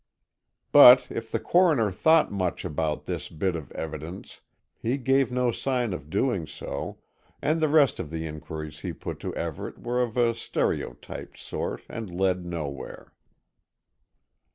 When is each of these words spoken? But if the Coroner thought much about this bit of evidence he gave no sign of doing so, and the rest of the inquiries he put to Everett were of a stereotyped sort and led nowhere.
But 0.71 1.05
if 1.11 1.31
the 1.31 1.39
Coroner 1.39 1.91
thought 1.91 2.31
much 2.31 2.65
about 2.65 3.05
this 3.05 3.29
bit 3.29 3.55
of 3.55 3.71
evidence 3.73 4.41
he 4.79 4.97
gave 4.97 5.31
no 5.31 5.51
sign 5.51 5.93
of 5.93 6.09
doing 6.09 6.47
so, 6.47 6.97
and 7.39 7.61
the 7.61 7.69
rest 7.69 7.99
of 7.99 8.09
the 8.09 8.25
inquiries 8.25 8.79
he 8.79 8.93
put 8.93 9.19
to 9.19 9.35
Everett 9.35 9.77
were 9.83 10.01
of 10.01 10.17
a 10.17 10.33
stereotyped 10.33 11.37
sort 11.37 11.83
and 11.87 12.09
led 12.09 12.47
nowhere. 12.47 13.13